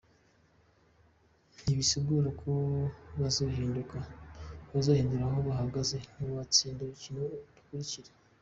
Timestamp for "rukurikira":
7.31-8.11